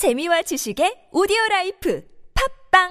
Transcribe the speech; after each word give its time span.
재미와 0.00 0.40
지식의 0.40 1.12
오디오 1.12 1.36
라이프 1.50 2.02
팟빵 2.72 2.88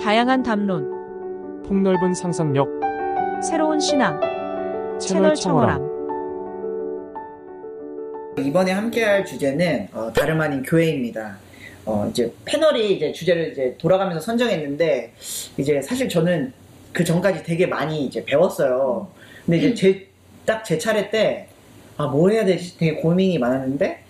다양한 0.00 0.42
담론, 0.42 1.62
폭넓은 1.62 2.12
상상력 2.12 2.66
새로운 3.40 3.78
신앙, 3.78 4.18
채널 4.98 5.36
청어람. 5.36 5.78
이번에 8.40 8.72
함께할 8.72 9.24
주제는 9.24 9.86
어, 9.92 10.12
다름 10.12 10.40
아닌 10.40 10.64
교회입니다. 10.64 11.38
어, 11.84 12.08
이제 12.10 12.32
패널이 12.46 12.96
이제 12.96 13.12
주제를 13.12 13.52
이제 13.52 13.76
돌아가면서 13.78 14.18
선정했는데 14.18 15.12
이제 15.56 15.80
사실 15.82 16.08
저는 16.08 16.52
그 16.92 17.04
전까지 17.04 17.44
되게 17.44 17.64
많이 17.66 18.04
이제 18.06 18.24
배웠어요. 18.24 19.06
근데 19.44 19.58
이제 19.58 19.72
제 19.72 20.06
딱 20.46 20.62
제 20.64 20.78
차례 20.78 21.10
때 21.10 21.48
아, 21.96 22.06
뭐 22.06 22.28
해야 22.30 22.44
되지? 22.44 22.76
되게 22.78 22.94
고민이 23.00 23.38
많았는데 23.38 24.04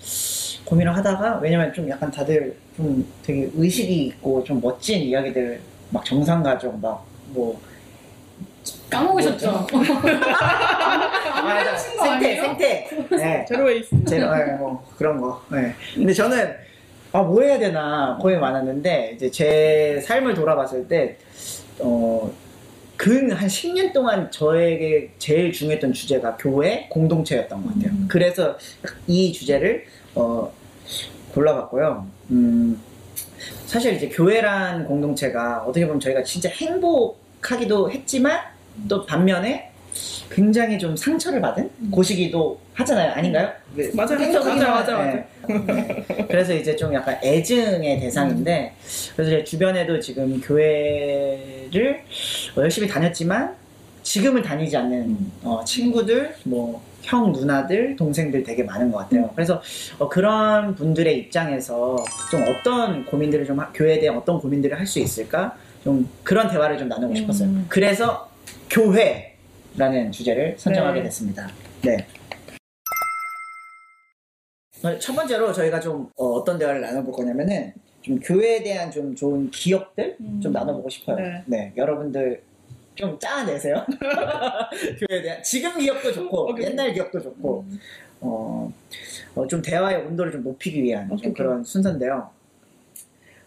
고민을 0.64 0.96
하다가 0.96 1.38
왜냐면 1.38 1.72
좀 1.72 1.88
약간 1.88 2.10
다들 2.10 2.56
좀 2.76 3.06
되게 3.22 3.48
의식이 3.54 4.06
있고 4.06 4.42
좀 4.44 4.60
멋진 4.60 5.00
이야기들 5.00 5.60
막 5.90 6.04
정상가족 6.04 6.80
막 6.80 7.16
뭐 7.28 7.60
까먹으셨죠? 8.88 9.66
아, 9.72 11.42
맞아. 11.42 11.72
하신 11.72 11.96
거 11.96 12.04
생태 12.04 12.26
아니에요? 12.26 12.42
생태 12.42 12.88
네. 13.10 13.44
제로웨이스. 13.48 14.04
제로, 14.04 14.34
네, 14.34 14.52
뭐 14.52 14.84
그런 14.96 15.20
거. 15.20 15.42
네. 15.50 15.74
근데 15.94 16.12
저는 16.12 16.54
아, 17.12 17.22
뭐 17.22 17.42
해야 17.42 17.58
되나 17.58 18.16
고민이 18.20 18.40
많았는데 18.40 19.12
이제 19.16 19.30
제 19.30 20.00
삶을 20.04 20.34
돌아봤을 20.34 20.86
때 20.86 21.16
어, 21.80 22.30
근한 22.96 23.46
10년 23.46 23.92
동안 23.92 24.30
저에게 24.30 25.10
제일 25.18 25.52
중요했던 25.52 25.92
주제가 25.92 26.36
교회 26.36 26.88
공동체였던 26.88 27.62
것 27.62 27.74
같아요. 27.74 27.92
그래서 28.08 28.58
이 29.06 29.32
주제를 29.32 29.84
어, 30.14 30.52
골라봤고요. 31.32 32.06
음, 32.30 32.80
사실 33.66 33.94
이제 33.94 34.08
교회란 34.08 34.86
공동체가 34.86 35.64
어떻게 35.64 35.86
보면 35.86 36.00
저희가 36.00 36.22
진짜 36.22 36.48
행복하기도 36.48 37.90
했지만 37.90 38.40
또 38.88 39.04
반면에 39.04 39.72
굉장히 40.30 40.78
좀 40.78 40.96
상처를 40.96 41.40
받은 41.40 41.70
곳이기도 41.90 42.58
하잖아요. 42.74 43.12
아닌가요? 43.12 43.50
맞아요. 43.94 44.18
행복하긴 44.18 44.62
맞아, 44.62 44.70
맞아, 44.70 44.98
한데, 44.98 45.26
네. 45.46 46.26
그래서 46.28 46.54
이제 46.54 46.74
좀 46.76 46.92
약간 46.92 47.18
애증의 47.22 48.00
대상인데 48.00 48.72
그래서 49.14 49.30
제 49.30 49.44
주변에도 49.44 49.98
지금 50.00 50.40
교회를 50.40 52.00
어, 52.56 52.60
열심히 52.62 52.88
다녔지만 52.88 53.54
지금은 54.02 54.42
다니지 54.42 54.76
않는 54.76 55.16
어, 55.42 55.62
친구들, 55.64 56.34
뭐 56.44 56.80
형, 57.02 57.30
누나들, 57.32 57.96
동생들 57.96 58.42
되게 58.42 58.62
많은 58.64 58.90
것 58.90 58.98
같아요. 58.98 59.30
그래서 59.34 59.62
어, 59.98 60.08
그런 60.08 60.74
분들의 60.74 61.16
입장에서 61.18 61.96
좀 62.30 62.42
어떤 62.48 63.04
고민들을 63.06 63.44
좀 63.46 63.60
하- 63.60 63.70
교회에 63.72 64.00
대한 64.00 64.16
어떤 64.18 64.38
고민들을 64.40 64.78
할 64.78 64.86
수 64.86 64.98
있을까? 65.00 65.56
좀 65.84 66.08
그런 66.24 66.48
대화를 66.50 66.78
좀 66.78 66.88
나누고 66.88 67.14
싶었어요. 67.14 67.48
그래서 67.68 68.28
교회 68.68 69.35
라는 69.76 70.10
주제를 70.10 70.54
선정하게 70.58 71.00
네. 71.00 71.04
됐습니다. 71.04 71.48
네. 71.82 72.06
어, 74.82 74.98
첫 74.98 75.14
번째로 75.14 75.52
저희가 75.52 75.80
좀 75.80 76.10
어, 76.16 76.42
떤 76.44 76.58
대화를 76.58 76.80
나눠볼 76.80 77.12
거냐면은 77.12 77.72
좀 78.02 78.18
교회에 78.20 78.62
대한 78.62 78.90
좀 78.90 79.14
좋은 79.14 79.50
기억들 79.50 80.16
좀 80.40 80.52
나눠보고 80.52 80.88
싶어요. 80.88 81.16
네. 81.16 81.42
네, 81.46 81.72
여러분들 81.76 82.42
좀 82.94 83.18
짜내세요. 83.18 83.84
교회에 85.08 85.22
대한 85.22 85.42
지금 85.42 85.78
기억도 85.78 86.12
좋고 86.12 86.50
오케이. 86.50 86.66
옛날 86.66 86.92
기억도 86.92 87.20
좋고 87.20 87.64
어, 88.20 88.72
어, 89.34 89.46
좀 89.46 89.60
대화의 89.60 90.06
온도를 90.06 90.32
좀 90.32 90.42
높이기 90.42 90.82
위한 90.82 91.14
좀 91.18 91.34
그런 91.34 91.62
순서인데요. 91.64 92.30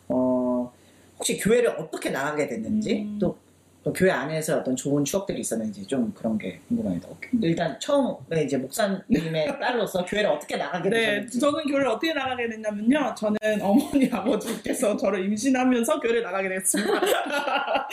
어, 0.10 0.72
혹시 1.18 1.38
교회를 1.38 1.70
어떻게 1.70 2.10
나가게 2.10 2.48
됐는지 2.48 3.02
음. 3.02 3.18
또, 3.20 3.38
또 3.82 3.94
교회 3.94 4.12
안에서 4.12 4.58
어떤 4.58 4.76
좋은 4.76 5.06
추억들이 5.06 5.40
있었는지 5.40 5.86
좀 5.86 6.14
그런 6.14 6.38
게 6.38 6.60
궁금합니다. 6.68 7.08
오케이. 7.10 7.32
일단 7.42 7.80
처음에 7.80 8.44
이제 8.44 8.58
목사님의 8.58 9.48
딸로서 9.60 10.06
교회를 10.06 10.30
어떻게 10.30 10.58
나가게 10.58 10.90
네, 10.90 11.00
되셨는지 11.00 11.40
저는 11.40 11.66
교회를 11.66 11.88
어떻게 11.88 12.14
나가게 12.14 12.50
됐냐면요. 12.50 13.16
저는 13.18 13.38
어머니 13.62 14.08
아버지께서 14.12 14.98
저를 14.98 15.24
임신하면서 15.26 16.00
교회를 16.02 16.24
나가게 16.24 16.50
됐습니다. 16.50 17.00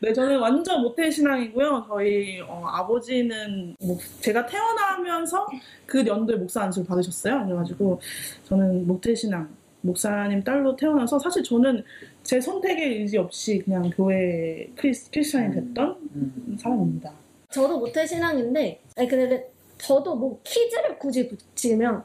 네, 0.00 0.14
저는 0.14 0.38
완전 0.38 0.80
모태 0.80 1.10
신앙이고요. 1.10 1.84
저희 1.86 2.40
어, 2.40 2.64
아버지는 2.66 3.76
뭐 3.80 3.98
제가 4.20 4.46
태어나면서 4.46 5.46
그 5.84 6.06
연도에 6.06 6.36
목사 6.36 6.62
안수를 6.62 6.86
받으셨어요. 6.86 7.44
그래가지고 7.44 8.00
저는 8.44 8.86
모태 8.86 9.14
신앙 9.14 9.60
목사님 9.82 10.42
딸로 10.42 10.76
태어나서 10.76 11.18
사실 11.18 11.42
저는 11.42 11.84
제 12.30 12.40
선택의 12.40 13.00
의지 13.00 13.18
없이 13.18 13.58
그냥 13.58 13.90
교회 13.90 14.70
크리스, 14.76 15.10
크리스찬이 15.10 15.52
됐던 15.52 15.96
음, 16.14 16.56
사람입니다. 16.60 17.12
저도 17.50 17.80
모태 17.80 18.06
신앙인데, 18.06 18.80
아니 18.96 19.08
근데 19.08 19.50
저도 19.78 20.14
뭐 20.14 20.38
퀴즈를 20.44 20.96
굳이 20.96 21.26
붙이면 21.26 22.04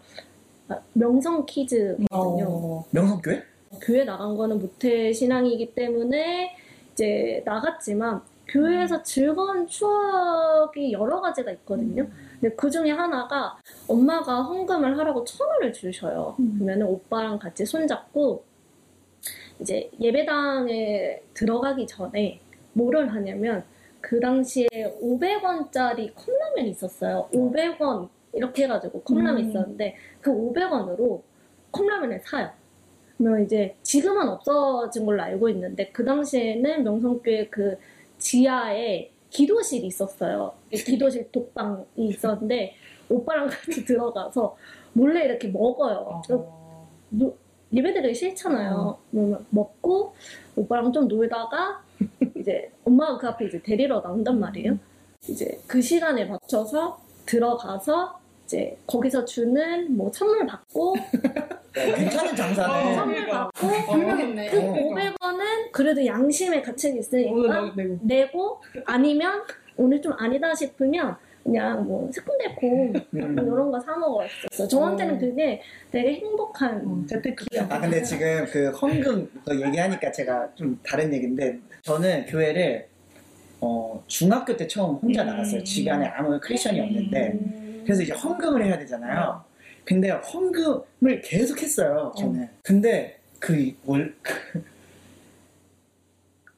아, 0.70 0.80
명성 0.94 1.46
퀴즈거든요. 1.46 2.08
어, 2.48 2.84
명성교회? 2.90 3.44
교회 3.84 4.04
나간 4.04 4.36
거는 4.36 4.58
모태 4.58 5.14
신앙이기 5.14 5.76
때문에 5.76 6.58
이제 6.94 7.44
나갔지만 7.46 8.24
교회에서 8.48 9.04
즐거운 9.04 9.68
추억이 9.68 10.92
여러 10.92 11.22
가지가 11.22 11.52
있거든요. 11.52 12.08
근데 12.42 12.56
그 12.56 12.72
중에 12.72 12.90
하나가 12.90 13.56
엄마가 13.88 14.42
헌금을 14.42 14.98
하라고 14.98 15.24
천 15.24 15.48
원을 15.48 15.72
주셔요. 15.72 16.36
음. 16.40 16.56
그러면은 16.56 16.88
오빠랑 16.88 17.38
같이 17.38 17.64
손잡고 17.64 18.55
이제 19.60 19.90
예배당에 20.00 21.22
들어가기 21.34 21.88
전에 21.88 22.40
뭐를 22.74 23.14
하냐면 23.14 23.64
그 24.02 24.20
당시에 24.20 24.68
500원짜리 25.02 26.14
컵라면이 26.14 26.70
있었어요. 26.70 27.28
500원 27.34 28.10
이렇게 28.34 28.64
해가지고 28.64 29.02
컵라면 29.02 29.38
음. 29.38 29.50
있었는데 29.50 29.96
그 30.22 30.32
500원으로 30.32 31.22
컵라면을 31.72 32.20
사요. 32.20 32.50
그러면 33.18 33.46
이제 33.46 33.76
지금은 33.82 34.28
없어진 34.28 35.06
걸로 35.06 35.24
알고 35.24 35.50
있는데 35.50 35.90
그 35.92 36.04
당시에는 36.04 36.84
명성교회 36.84 37.48
그 37.48 37.78
지하에 38.18 39.10
기도실이 39.30 39.88
있었어요. 39.88 40.54
이 40.72 40.78
기도실 40.78 41.32
독방이 41.32 41.86
있었는데 41.98 42.76
오빠랑 43.10 43.48
같이 43.48 43.86
들어가서 43.86 44.56
몰래 44.94 45.26
이렇게 45.26 45.48
먹어요. 45.48 46.22
어, 46.30 46.90
노- 47.76 47.80
예배드리기 47.80 48.16
싫잖아요. 48.16 48.98
그러면 49.12 49.46
먹고 49.50 50.16
오빠랑 50.56 50.92
좀 50.94 51.08
놀다가 51.08 51.82
이제 52.36 52.72
엄마가 52.84 53.18
그 53.18 53.28
앞에 53.28 53.46
이제 53.46 53.62
데리러 53.62 54.02
나온단 54.02 54.40
말이에요. 54.40 54.78
이제 55.28 55.60
그 55.68 55.82
시간에 55.82 56.26
맞춰서 56.26 56.98
들어가서 57.26 58.20
이제 58.46 58.78
거기서 58.86 59.26
주는 59.26 59.96
뭐 59.96 60.12
선물 60.14 60.46
받고 60.46 60.96
괜찮은 61.74 62.32
어, 62.32 62.36
장사네. 62.36 62.96
선물 62.96 63.16
그러니까. 63.26 63.50
받고 63.52 63.68
그 63.68 64.58
어. 64.60 64.74
500원은 64.94 65.72
그래도 65.72 66.06
양심의 66.06 66.62
가책이 66.62 66.92
오늘 66.94 67.00
있으니까 67.00 67.62
너- 67.62 67.74
내고. 67.76 68.00
내고 68.04 68.62
아니면 68.86 69.42
오늘 69.78 70.02
좀 70.02 70.14
아니다 70.18 70.54
싶으면 70.54 71.18
그냥 71.46 71.86
뭐 71.86 72.10
새콤달콤 72.12 72.94
음. 72.96 73.36
이런 73.38 73.72
거 73.72 73.80
사 73.80 73.96
먹었었어요. 73.96 74.68
저한테는 74.68 75.16
어. 75.16 75.20
그게 75.20 75.62
되게 75.92 76.14
행복한 76.16 76.82
어, 76.88 77.04
재테크. 77.08 77.46
아 77.70 77.80
근데 77.80 78.02
지금 78.02 78.46
그 78.52 78.72
헌금 78.72 79.30
그 79.46 79.62
얘기하니까 79.62 80.12
제가 80.12 80.50
좀 80.56 80.80
다른 80.84 81.14
얘기인데 81.14 81.60
저는 81.84 82.26
교회를 82.26 82.88
어 83.62 84.04
중학교 84.08 84.58
때 84.58 84.66
처음 84.66 84.96
혼자 84.96 85.22
음. 85.22 85.28
나갔어요. 85.28 85.64
집안에 85.64 86.08
아무 86.08 86.40
크리스천이 86.42 86.80
없는데 86.82 87.28
음. 87.34 87.82
그래서 87.86 88.02
이제 88.02 88.14
헌금을 88.14 88.66
해야 88.66 88.80
되잖아요. 88.80 89.44
근데 89.84 90.10
헌금을 90.10 91.22
계속 91.24 91.62
했어요. 91.62 92.12
저는. 92.18 92.50
근데 92.64 93.20
그월 93.40 94.16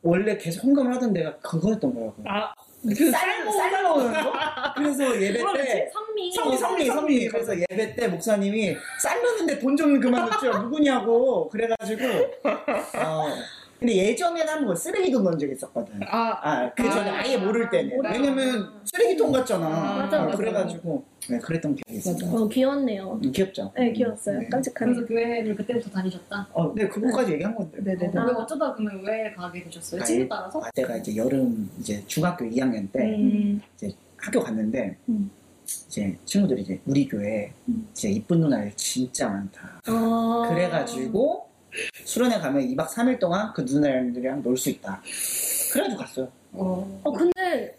원래 0.01 0.38
계속 0.38 0.63
헌금을 0.63 0.95
하던 0.95 1.12
데가 1.12 1.35
그거였던 1.39 1.94
거예요. 1.94 2.13
아, 2.25 2.53
그 2.83 3.12
쌀, 3.12 3.44
쌀 3.51 3.83
먹는 3.83 4.13
거? 4.24 4.33
그래서 4.75 5.21
예배 5.21 5.39
뭐라? 5.41 5.63
때 5.63 5.89
선미. 5.91 6.31
성미 6.31 6.57
성미 6.57 6.85
성미 6.85 7.27
그래서 7.27 7.53
예배 7.59 7.95
때 7.95 8.07
목사님이 8.07 8.75
쌀 9.00 9.21
넣는데 9.21 9.59
돈 9.59 9.75
좀 9.75 10.00
그만 10.00 10.29
넣죠 10.29 10.51
누구냐고 10.59 11.50
그래가지고 11.50 12.01
어 12.44 13.27
근데 13.79 13.95
예전에는 13.95 14.47
한 14.53 14.65
번 14.65 14.75
쓰레기돈 14.75 15.24
넣은 15.24 15.38
적 15.38 15.50
있었거든 15.51 16.00
아, 16.07 16.39
아 16.41 16.71
그 16.75 16.83
전에 16.89 17.09
아. 17.12 17.19
아예 17.19 17.38
모를 17.38 17.69
때는 17.69 17.95
모르- 17.95 18.09
왜냐면 18.09 18.71
쓰레기통 18.85 19.31
같잖아 19.31 19.69
맞아, 19.97 20.21
어, 20.21 20.25
맞아. 20.25 20.38
그래가지고 20.38 21.03
네, 21.29 21.38
그랬던 21.39 21.75
기억이 21.75 21.97
있습니다 21.97 22.31
어, 22.31 22.47
귀엽네요. 22.47 23.19
음, 23.24 23.31
귀엽죠 23.31 23.71
네, 23.75 23.91
귀여웠어요. 23.91 24.39
네. 24.39 24.50
깜찍하네. 24.50 24.94
그래서 24.94 25.07
교회를 25.07 25.56
그때부터 25.56 25.89
다니셨다. 25.91 26.47
어, 26.53 26.74
네 26.74 26.88
그거까지 26.88 27.33
얘기한 27.33 27.53
건데 27.53 27.77
네네네. 27.83 28.13
왜 28.15 28.31
어쩌다 28.33 28.74
그러면 28.74 29.03
왜 29.06 29.31
가게 29.33 29.63
되셨어요? 29.63 30.01
아, 30.01 30.06
친구 30.06 30.24
예. 30.24 30.27
따라서? 30.27 30.59
아, 30.63 30.71
내가 30.74 30.97
이제 30.97 31.15
여름 31.15 31.69
이제 31.79 32.01
중학교 32.07 32.45
2학년 32.45 32.89
때 32.91 33.00
음, 33.03 33.62
학교 34.18 34.39
갔는데 34.41 34.95
음. 35.09 35.29
이제 35.65 36.18
친구들이 36.25 36.62
이제 36.62 36.79
우리 36.85 37.07
교회 37.07 37.51
이제 37.91 38.09
이쁜 38.09 38.39
누나들 38.39 38.71
진짜 38.75 39.27
많다. 39.27 39.81
아. 39.85 40.47
그래가지고 40.50 41.45
수련회 42.17 42.39
가면 42.39 42.63
2박 42.69 42.87
3일 42.87 43.19
동안 43.19 43.53
그 43.53 43.61
누나들이랑 43.61 44.41
놀 44.41 44.57
수 44.57 44.71
있다. 44.71 44.99
그래가지고 45.71 46.01
갔어요. 46.01 46.27
어. 46.53 47.01
어 47.03 47.11
근데 47.11 47.77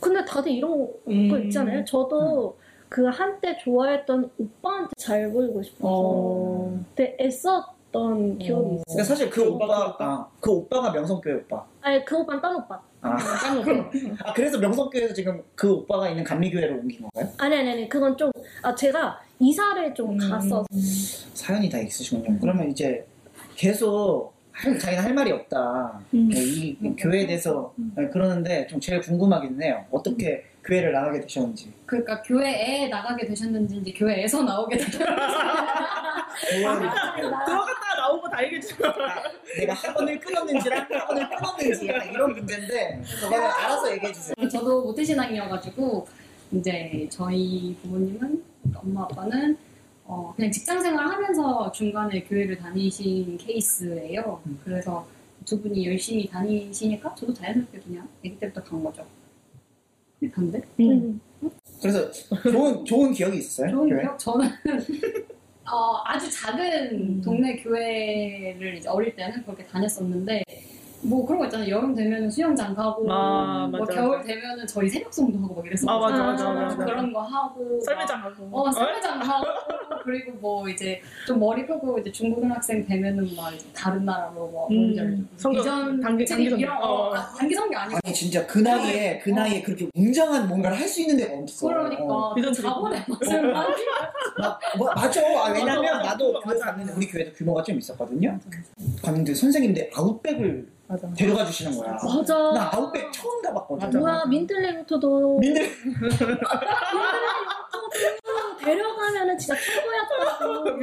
근데 0.00 0.24
다들 0.24 0.50
이런 0.50 0.70
거 0.78 0.90
음. 1.06 1.44
있잖아요. 1.44 1.84
저도 1.84 2.56
그 2.88 3.04
한때 3.06 3.56
좋아했던 3.62 4.30
오빠한테 4.36 4.90
잘 4.96 5.30
보이고 5.30 5.62
싶어서 5.62 5.86
어. 5.88 6.84
되게 6.96 7.16
애썼던 7.20 8.38
기억이 8.38 8.68
어. 8.68 8.72
있어요. 8.72 8.82
근데 8.88 9.04
사실 9.04 9.30
그그 9.30 9.48
오빠, 9.48 9.64
오빠, 9.64 9.96
그 9.96 10.04
아, 10.04 10.28
그 10.40 10.50
오빠가 10.50 10.90
명성교회 10.90 11.34
오빠. 11.36 11.64
아니 11.80 12.04
그 12.04 12.16
오빠는 12.16 12.42
딴 12.42 12.56
오빠. 12.56 12.80
아. 13.00 13.16
아, 14.24 14.32
그래서 14.32 14.58
명성교회에서 14.58 15.14
지금 15.14 15.40
그 15.54 15.70
오빠가 15.72 16.08
있는 16.08 16.24
감리교회로 16.24 16.78
옮긴 16.78 17.02
건가요? 17.02 17.32
아니 17.38 17.56
아니 17.56 17.70
아니 17.70 17.88
그건 17.88 18.16
좀 18.16 18.32
아 18.62 18.74
제가 18.74 19.20
이사를 19.38 19.94
좀 19.94 20.10
음. 20.14 20.18
갔어. 20.30 20.64
사연이 21.34 21.68
다 21.70 21.78
있으시군요. 21.78 22.38
그러면 22.40 22.68
이제 22.72 23.06
계속 23.58 24.32
할, 24.52 24.78
자기는 24.78 25.04
할 25.04 25.14
말이 25.14 25.32
없다. 25.32 26.00
음. 26.14 26.30
이, 26.32 26.76
이 26.80 26.96
교회에 26.96 27.26
대해서 27.26 27.74
그러는데 28.12 28.66
좀 28.68 28.80
제일 28.80 29.00
궁금하긴 29.00 29.60
해요. 29.60 29.84
어떻게 29.90 30.44
교회를 30.64 30.92
나가게 30.92 31.20
되셨는지. 31.20 31.72
그러니까 31.84 32.22
교회에 32.22 32.88
나가게 32.88 33.26
되셨는지 33.26 33.78
이제 33.78 33.92
교회에서 33.92 34.42
나오게 34.44 34.76
되셨는지 34.76 34.98
들어갔다가 37.46 37.96
나오고 38.00 38.28
다 38.28 38.44
얘기해주세요. 38.44 38.92
내가 39.58 39.74
학원을 39.74 40.20
끊었는지랑 40.20 40.86
학원을 40.90 41.28
끊었는지 41.30 41.88
약간 41.88 42.12
이런 42.12 42.32
문제인데 42.34 43.02
그거는 43.20 43.44
알아서 43.44 43.92
얘기해 43.92 44.12
주세요. 44.12 44.48
저도 44.48 44.82
모태신앙이어가지고 44.82 46.06
이제 46.52 47.08
저희 47.10 47.76
부모님은 47.82 48.44
엄마 48.76 49.02
아빠는 49.02 49.56
어, 50.08 50.32
그냥 50.34 50.50
직장 50.50 50.80
생활 50.80 51.06
하면서 51.06 51.70
중간에 51.70 52.22
교회를 52.24 52.56
다니신 52.56 53.36
케이스예요. 53.36 54.40
음. 54.46 54.58
그래서 54.64 55.06
두 55.44 55.60
분이 55.60 55.86
열심히 55.86 56.26
다니시니까 56.26 57.14
저도 57.14 57.34
자연스럽게 57.34 57.78
그냥 57.80 58.08
아기 58.20 58.38
때부터 58.38 58.64
간 58.64 58.82
거죠. 58.82 59.06
근데 60.32 60.62
음. 60.80 61.20
그래서 61.80 62.10
좋은 62.10 62.84
좋은 62.86 63.12
기억이 63.12 63.38
있어요. 63.38 63.70
좋은 63.70 63.88
교회? 63.90 64.00
기억 64.00 64.18
저는 64.18 64.48
어, 65.70 66.00
아주 66.06 66.30
작은 66.30 66.90
음. 66.92 67.22
동네 67.22 67.56
교회를 67.56 68.78
이제 68.78 68.88
어릴 68.88 69.14
때는 69.14 69.44
그렇게 69.44 69.64
다녔었는데 69.66 70.42
뭐 71.02 71.24
그런 71.24 71.38
거 71.38 71.44
있잖아요. 71.46 71.68
여름 71.70 71.94
되면 71.94 72.28
수영장 72.28 72.74
가고 72.74 73.06
아, 73.12 73.68
뭐 73.70 73.80
맞아, 73.80 73.94
겨울 73.94 74.16
맞아. 74.18 74.26
되면은 74.26 74.66
저희 74.66 74.88
새벽송도 74.88 75.38
하고 75.38 75.54
막 75.54 75.66
이랬었거든요. 75.66 76.04
아, 76.04 76.10
맞아, 76.10 76.22
맞아, 76.24 76.44
맞아, 76.52 76.74
맞아. 76.76 76.84
그런 76.84 77.12
거 77.12 77.20
하고 77.22 77.80
썰매장 77.84 78.20
하고. 78.24 78.46
막, 78.48 78.58
어, 78.66 78.72
썰매장 78.72 79.20
하고 79.22 79.46
그리고 80.02 80.32
뭐 80.40 80.68
이제 80.68 81.00
좀 81.26 81.38
머리 81.38 81.64
펴고 81.66 81.98
이제 82.00 82.10
중고등학생 82.10 82.84
되면은 82.84 83.28
막 83.36 83.52
다른 83.74 84.04
나라로 84.04 84.32
뭐 84.48 84.66
음. 84.70 84.74
뭔지 84.76 85.00
알죠? 85.00 85.22
성경, 85.36 85.60
비전 85.62 86.00
단기- 86.00 86.26
책 86.26 86.34
단기 86.36 86.50
성경. 86.50 86.58
이런 86.58 86.80
거 86.80 86.86
어. 86.86 87.14
아, 87.14 87.26
단기 87.38 87.54
성경 87.54 87.80
아니고 87.82 87.98
아니 88.04 88.14
진짜 88.14 88.46
그 88.46 88.58
나이에 88.58 89.18
그 89.20 89.30
나이에 89.30 89.62
그렇게 89.62 89.88
웅장한 89.94 90.48
뭔가를 90.48 90.76
할 90.78 90.88
수 90.88 91.02
있는 91.02 91.18
데가 91.18 91.34
없어. 91.38 91.68
그러니까 91.68 92.02
어. 92.02 92.30
그 92.30 92.40
비전 92.40 92.52
자본의 92.54 92.98
책. 93.04 93.08
맛을 93.20 93.52
많이 93.52 93.74
막, 94.38 94.58
뭐, 94.78 94.90
맞아. 94.94 95.20
아, 95.20 95.50
왜냐면. 95.52 96.02
나도. 96.02 96.40
교회 96.40 96.58
갔는데 96.58 96.92
우리 96.96 97.06
교회도 97.06 97.32
규모가 97.34 97.62
좀 97.62 97.76
있었거든요. 97.78 98.38
갔는데 99.02 99.34
선생님들 99.34 99.90
아웃백을 99.94 100.66
맞아. 100.88 101.06
데려가 101.14 101.44
주시는 101.44 101.76
거야. 101.78 101.92
맞아. 102.02 102.34
나 102.52 102.70
아웃백 102.74 103.12
처음 103.12 103.42
가봤거든. 103.42 103.86
맞아. 103.86 103.98
뭐야 103.98 104.24
민들레부터도 104.24 105.38
민들 105.38 105.62
민들레 105.84 106.38
데려가면은 108.64 109.36
진짜 109.38 109.54
최고였다고. 109.60 110.76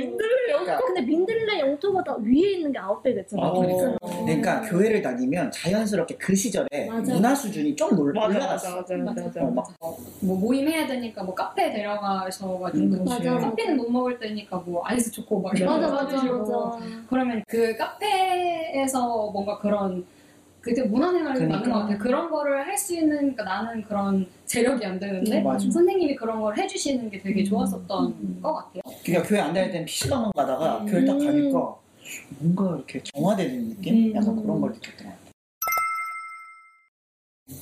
영 0.67 0.79
근데 0.85 1.01
민들레 1.01 1.59
영토보다 1.59 2.15
위에 2.21 2.51
있는 2.53 2.71
게 2.71 2.79
아웃백이었잖아. 2.79 3.45
아, 3.45 3.51
그러니까. 3.53 3.97
어. 4.01 4.25
그러니까 4.25 4.61
교회를 4.61 5.01
다니면 5.01 5.51
자연스럽게 5.51 6.15
그 6.17 6.35
시절에 6.35 6.87
맞아. 6.87 7.13
문화 7.13 7.35
수준이 7.35 7.75
좀 7.75 7.95
놀, 7.95 8.13
맞아, 8.13 8.27
올라갔어. 8.35 8.75
맞아, 8.77 8.95
맞아, 8.97 9.23
맞아. 9.23 9.41
어, 9.43 9.51
막 9.51 9.65
뭐 10.21 10.35
모임 10.37 10.67
해야 10.67 10.87
되니까 10.87 11.23
뭐 11.23 11.33
카페 11.35 11.71
데려가셔가지고 11.71 12.83
음, 12.95 13.05
맞아. 13.05 13.37
커피는 13.39 13.77
못 13.77 13.89
먹을 13.91 14.17
때니까 14.19 14.57
뭐 14.57 14.81
아이스 14.83 15.11
초코 15.11 15.39
막 15.41 15.57
이런 15.57 15.79
맞아 15.81 15.87
거 15.87 16.03
맞아 16.03 16.23
맞아. 16.23 16.79
그러면 17.09 17.43
그 17.47 17.75
카페에서 17.77 19.29
뭔가 19.31 19.59
그런 19.59 20.05
그게 20.65 20.81
문화생활이 20.81 21.35
그러니까. 21.37 21.57
맞는 21.59 21.71
것 21.71 21.79
같아요. 21.81 21.97
그런 21.99 22.29
거를 22.31 22.65
할 22.65 22.75
수 22.75 22.93
있는 22.95 23.17
그러니까 23.17 23.43
나는 23.43 23.83
그런 23.83 24.25
재력이 24.47 24.83
안 24.85 24.99
되는데 24.99 25.37
음, 25.39 25.43
맞아. 25.43 25.59
선생님이 25.69 26.15
그런 26.15 26.41
걸 26.41 26.57
해주시는 26.57 27.09
게 27.11 27.19
되게 27.21 27.43
좋았었던 27.43 28.05
음. 28.07 28.39
것 28.41 28.53
같아요. 28.53 28.81
그러니까 29.03 29.29
교회 29.29 29.39
안 29.39 29.53
다닐 29.53 29.71
때는 29.71 29.85
PC방만 29.85 30.31
가다가 30.35 30.79
음. 30.79 30.85
교회 30.87 31.05
딱 31.05 31.17
가니까 31.19 31.75
뭔가 32.39 32.75
이렇게 32.77 33.01
정화되는 33.03 33.69
느낌? 33.69 33.95
음. 34.11 34.15
약간 34.15 34.41
그런 34.41 34.59
걸 34.59 34.71
느꼈던 34.71 35.07
것 35.07 35.13
같아. 35.13 35.24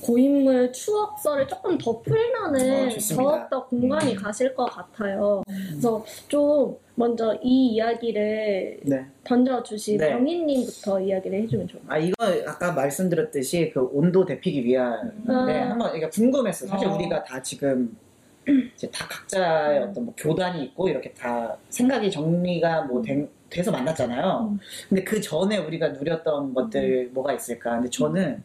고인물 0.03 0.71
추억서를 0.71 1.47
조금 1.47 1.77
더 1.77 2.01
풀면은 2.01 2.87
어. 2.87 3.15
더욱더 3.15 3.65
공간이 3.67 4.15
가실 4.15 4.53
것 4.55 4.65
같아요. 4.65 5.43
그래서 5.45 6.05
좀 6.27 6.77
먼저 6.95 7.37
이 7.41 7.73
이야기를 7.73 8.79
네. 8.83 9.05
던져주신 9.25 9.97
네. 9.97 10.09
병희님부터 10.11 11.01
이야기를 11.01 11.41
해주면 11.43 11.67
좋을 11.67 11.81
것아 11.83 11.97
이거 11.97 12.15
아까 12.47 12.71
말씀드렸듯이 12.71 13.71
그 13.73 13.81
온도 13.91 14.23
데피기 14.25 14.63
위한 14.63 15.11
같아요. 15.25 15.45
네, 15.45 15.59
한번 15.59 15.87
그러니까 15.89 16.09
궁금했어. 16.11 16.67
사실 16.67 16.87
어. 16.87 16.95
우리가 16.95 17.23
다 17.25 17.41
지금 17.41 17.97
이제 18.75 18.89
다 18.91 19.05
각자의 19.09 19.79
어떤 19.83 20.05
뭐 20.05 20.13
교단이 20.15 20.63
있고 20.65 20.87
이렇게 20.87 21.11
다 21.13 21.57
생각이 21.69 22.09
정리가 22.11 22.83
뭐 22.83 23.01
된- 23.01 23.29
돼서 23.49 23.71
만났잖아요. 23.71 24.49
음. 24.51 24.59
근데 24.87 25.03
그 25.03 25.19
전에 25.19 25.57
우리가 25.57 25.89
누렸던 25.89 26.53
것들 26.53 27.09
뭐가 27.13 27.33
있을까? 27.33 27.71
근데 27.75 27.89
저는 27.89 28.41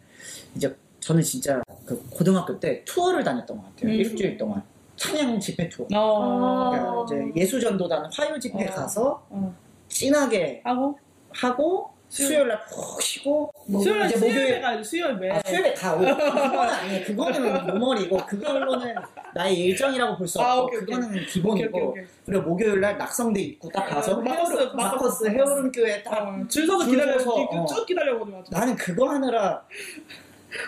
이제 0.56 0.75
저는 1.09 1.23
진짜 1.23 1.63
그 1.87 1.99
고등학교 2.11 2.61
때 2.61 2.85
투어를 2.85 3.25
다녔던 3.25 3.57
것 3.57 3.65
같아요. 3.65 3.91
음. 3.91 3.95
일주일 3.95 4.37
동안 4.37 4.63
찬양 4.97 5.41
집회 5.41 5.67
투어. 5.67 5.87
어. 5.95 6.71
그러니까 6.71 7.05
이제 7.33 7.41
예수전도단 7.41 8.11
화요 8.13 8.39
집회 8.39 8.67
어. 8.67 8.71
가서 8.71 9.23
어. 9.31 9.55
진하게 9.89 10.61
하고 10.65 10.99
하고 11.31 11.89
수요일 12.11 12.49
날 12.49 12.75
푹 12.75 13.00
쉬고 13.01 13.51
뭐 13.69 13.81
수요일 13.83 14.07
수요일에 14.11 14.29
목요일 14.35 14.61
가야지 14.61 14.85
수요일에 14.85 15.31
아, 15.31 15.41
수요일에 15.47 15.73
가고 15.73 16.01
그거는 16.01 16.69
아니에요. 16.75 17.05
그거는 17.07 17.67
normal이고 17.69 18.17
그걸로는 18.27 18.95
나의 19.35 19.59
일정이라고 19.61 20.17
볼 20.19 20.29
수 20.29 20.39
없고 20.41 20.51
아, 20.51 20.61
오케이. 20.61 20.81
그거는 20.81 21.09
오케이 21.09 21.27
기본이고 21.27 21.69
오케이 21.79 21.89
오케이 21.89 22.05
그리고 22.27 22.43
목요일 22.51 22.81
날 22.83 22.99
낙성대 22.99 23.41
입구 23.41 23.71
딱 23.73 23.87
가서 23.87 24.12
어, 24.19 24.21
마커스, 24.21 24.73
마커스. 24.75 25.27
해오름 25.31 25.73
교회 25.73 26.03
딱 26.03 26.19
어, 26.29 26.47
줄 26.49 26.67
서서 26.67 26.85
줄 26.85 26.93
기다려 26.99 27.19
서서, 27.19 27.35
쭉 27.50 27.57
어. 27.57 27.65
쭉 27.67 27.87
기다려거든 27.87 28.33
맞아. 28.35 28.59
나는 28.59 28.77
그거 28.77 29.09
하느라 29.09 29.62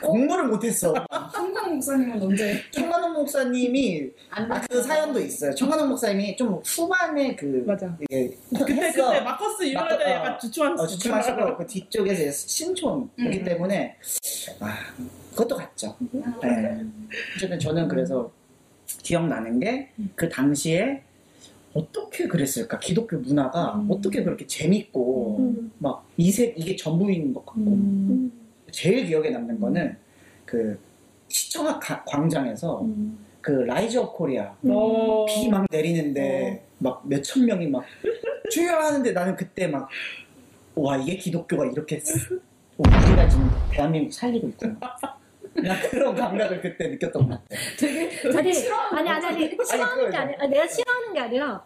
공부를 0.02 0.48
못했어. 0.48 0.94
청강 1.32 1.74
목사님은 1.74 2.22
언제 2.22 2.60
청만원 2.70 3.12
목사님이 3.14 4.10
안 4.30 4.50
아, 4.52 4.60
그 4.60 4.82
사연도 4.82 5.20
있어요. 5.20 5.54
청만원 5.54 5.88
목사님이 5.88 6.36
좀 6.36 6.60
후반에 6.64 7.34
그 7.36 7.64
맞아. 7.66 7.96
이게 8.00 8.36
그때 8.56 8.74
했어. 8.74 9.10
그때 9.10 9.20
마커스 9.20 9.64
때 9.64 9.76
어. 9.76 10.10
약간 10.10 10.38
주춤하셨어. 10.38 10.82
어, 10.82 10.86
주춤하시고 10.86 11.56
그 11.56 11.66
뒤쪽에서 11.66 12.46
신촌 12.48 13.10
이기 13.18 13.38
음. 13.38 13.44
때문에 13.44 13.96
아 14.60 14.76
그것도 15.30 15.56
같죠. 15.56 15.96
네. 16.42 16.84
어쨌든 17.36 17.58
저는 17.58 17.88
그래서 17.88 18.30
기억나는 19.02 19.60
게 19.60 19.90
그 20.14 20.28
당시에 20.28 21.02
어떻게 21.72 22.26
그랬을까 22.26 22.78
기독교 22.80 23.16
문화가 23.18 23.76
음. 23.76 23.86
어떻게 23.90 24.22
그렇게 24.24 24.46
재밌고 24.46 25.38
음. 25.38 25.72
막 25.78 26.04
이세 26.16 26.52
이게 26.56 26.74
전부인 26.76 27.32
것 27.32 27.46
같고 27.46 27.60
음. 27.60 28.32
제일 28.70 29.06
기억에 29.06 29.30
남는 29.30 29.60
거는 29.60 29.96
그 30.44 30.78
시청 31.28 31.80
앞 31.80 31.86
광- 31.86 32.04
광장에서 32.04 32.82
음. 32.82 33.18
그 33.40 33.50
Rise 33.52 33.96
Up 33.98 34.14
Korea 34.16 34.54
어. 34.64 35.24
비 35.26 35.42
막 35.42 35.66
내리는데 35.70 36.64
막 36.78 37.02
몇 37.06 37.22
천 37.22 37.44
명이 37.46 37.66
막 37.68 37.84
주여 38.50 38.72
하는데 38.72 39.12
나는 39.12 39.36
그때 39.36 39.66
막 39.66 39.88
와 40.76 40.96
이게 40.96 41.16
기독교가 41.16 41.66
이렇게 41.66 41.96
어, 42.78 42.82
우리가 42.82 43.28
지금 43.28 43.50
대한민국 43.70 44.12
살리고 44.12 44.48
있구나. 44.48 44.78
나 45.56 45.80
그런 45.90 46.14
감각을 46.14 46.60
그때 46.62 46.88
느꼈던 46.88 47.28
것 47.28 47.30
같아 47.30 47.44
아니, 48.38 48.50
아니, 48.50 49.08
아니, 49.10 49.26
아니, 49.26 49.56
싫어하는 49.66 50.10
게 50.10 50.16
아니라, 50.16 50.38
아니, 50.42 50.50
내가 50.52 50.66
싫어하는 50.68 51.12
게 51.12 51.20
아니라, 51.20 51.64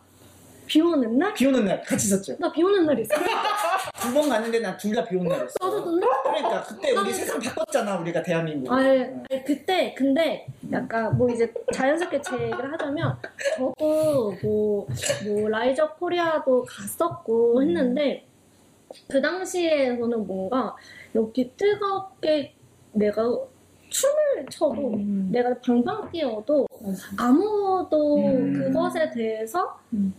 비 0.66 0.80
오는 0.80 1.18
날? 1.18 1.34
비 1.34 1.46
오는 1.46 1.64
날 1.64 1.80
같이 1.82 2.06
있었죠 2.06 2.36
나 2.38 2.50
비 2.52 2.62
오는 2.62 2.86
날 2.86 2.98
있어. 2.98 3.14
두 4.00 4.12
번 4.14 4.28
갔는데 4.28 4.60
난 4.60 4.76
둘 4.78 4.94
다 4.94 5.04
비 5.04 5.16
오는 5.16 5.28
날이었어 5.28 5.54
나도 5.62 5.84
근데? 5.84 6.06
그러니까 6.24 6.62
그때 6.62 6.90
우리 6.92 7.12
세상 7.12 7.38
바꿨잖아 7.40 7.98
우리가 8.00 8.22
대한민국 8.22 8.72
아니, 8.72 8.88
아니, 9.00 9.44
그때, 9.44 9.94
근데, 9.96 10.46
약간, 10.72 11.16
뭐 11.16 11.28
이제 11.30 11.52
자연스럽게 11.72 12.20
제 12.22 12.34
얘기를 12.34 12.72
하자면, 12.72 13.16
저도 13.56 14.34
뭐, 14.42 14.86
뭐, 15.24 15.48
라이저 15.48 15.88
코리아도 15.94 16.64
갔었고 16.68 17.62
했는데, 17.62 18.26
그 19.10 19.20
당시에는 19.20 20.26
뭔가, 20.26 20.74
이렇게 21.14 21.50
뜨겁게 21.56 22.54
내가 22.92 23.22
춤을 23.90 24.46
춰도 24.50 24.94
음. 24.94 25.28
내가 25.32 25.54
방방 25.64 26.10
뛰어도 26.10 26.66
아무도 27.18 28.16
음. 28.18 28.52
그것에 28.52 29.10
대해서 29.10 29.78
음. 29.92 30.12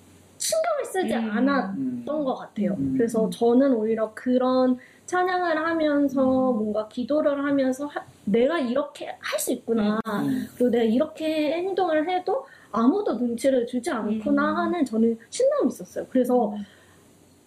신경을 0.49 0.85
쓰지 0.85 1.13
음. 1.15 1.31
않았던 1.31 1.75
음. 1.77 2.05
것 2.05 2.35
같아요. 2.35 2.73
음. 2.77 2.93
그래서 2.95 3.27
저는 3.29 3.73
오히려 3.73 4.13
그런 4.13 4.77
찬양을 5.07 5.57
하면서 5.57 6.23
뭔가 6.23 6.87
기도를 6.87 7.43
하면서 7.43 7.85
하- 7.87 8.03
내가 8.25 8.59
이렇게 8.59 9.07
할 9.19 9.39
수 9.39 9.51
있구나. 9.53 9.99
음. 10.07 10.47
그리고 10.55 10.69
내가 10.69 10.83
이렇게 10.83 11.53
행동을 11.53 12.07
해도 12.09 12.45
아무도 12.71 13.13
눈치를 13.15 13.65
주지 13.65 13.89
않구나 13.89 14.51
음. 14.51 14.57
하는 14.57 14.85
저는 14.85 15.17
신남이 15.29 15.67
있었어요. 15.69 16.05
그래서 16.09 16.53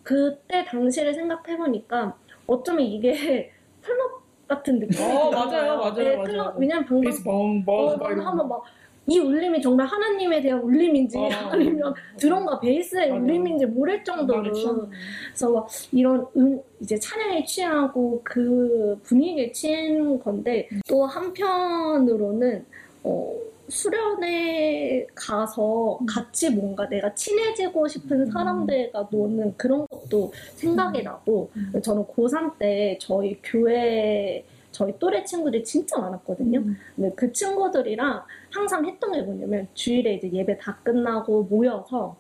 그때 0.03 0.65
당시를 0.65 1.15
생각해보니까 1.15 2.17
어쩌면 2.47 2.83
이게 2.87 3.53
클럽 3.83 4.23
같은 4.49 4.79
느낌. 4.81 4.99
어, 5.05 5.31
맞아요, 5.31 5.77
맞아요, 5.77 5.95
네, 5.95 6.17
맞아요. 6.17 6.23
클럽, 6.25 6.59
왜냐면 6.59 6.85
방금 6.85 7.03
베이스 7.03 7.23
벙 7.23 7.65
벙 7.65 7.89
어, 7.89 7.97
막 7.97 8.11
이런 8.11 8.27
하면 8.27 8.39
거. 8.49 8.57
막 8.57 8.63
이 9.09 9.19
울림이 9.19 9.61
정말 9.63 9.87
하나님에 9.87 10.41
대한 10.43 10.61
울림인지 10.61 11.17
어. 11.17 11.29
아니면 11.51 11.95
드럼과 12.19 12.61
베이스의 12.61 13.09
맞아. 13.09 13.21
울림인지 13.23 13.67
모를 13.67 14.05
정도로. 14.05 14.43
그래서 14.43 15.51
막 15.51 15.67
이런 15.93 16.27
음, 16.37 16.61
이제 16.81 16.99
찬양에 16.99 17.45
취하고 17.45 18.21
그 18.23 18.99
분위기에 19.03 19.51
취한 19.53 20.19
건데 20.19 20.69
또 20.87 21.07
한편으로는 21.07 22.67
어, 23.05 23.35
수련회 23.69 25.07
가서 25.15 25.99
같이 26.07 26.51
뭔가 26.51 26.87
내가 26.89 27.15
친해지고 27.15 27.89
싶은 27.89 28.31
사람들과 28.31 29.09
노는 29.11 29.55
그런 29.57 29.87
것도 29.89 30.33
생각이 30.55 31.03
나고 31.03 31.51
저는 31.83 32.05
고3 32.05 32.59
때 32.59 32.99
저희 33.01 33.39
교회 33.43 34.45
저희 34.71 34.99
또래 34.99 35.25
친구들이 35.25 35.65
진짜 35.65 35.99
많았거든요. 35.99 36.63
근데 36.95 37.13
그 37.15 37.33
친구들이랑 37.33 38.23
항상 38.51 38.87
했던 38.87 39.13
게 39.13 39.23
뭐냐면 39.23 39.69
주일에 39.75 40.15
이제 40.15 40.31
예배 40.31 40.59
다 40.59 40.79
끝나고 40.83 41.45
모여서 41.45 42.17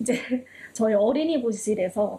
이제 0.00 0.14
저희 0.72 0.94
어린이 0.94 1.40
부실에서 1.40 2.18